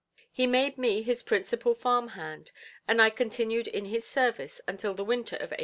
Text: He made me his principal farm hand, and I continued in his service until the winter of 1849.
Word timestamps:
He 0.31 0.47
made 0.47 0.79
me 0.79 1.03
his 1.03 1.21
principal 1.21 1.75
farm 1.75 2.07
hand, 2.17 2.51
and 2.87 2.99
I 2.99 3.11
continued 3.11 3.67
in 3.67 3.85
his 3.85 4.03
service 4.03 4.59
until 4.67 4.95
the 4.95 5.05
winter 5.05 5.35
of 5.35 5.51
1849. 5.53 5.59